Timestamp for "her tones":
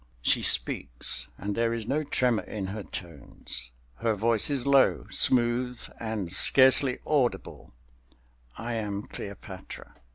2.73-3.69